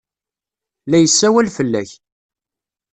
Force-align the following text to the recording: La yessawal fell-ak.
La 0.89 0.97
yessawal 0.99 1.47
fell-ak. 1.55 1.91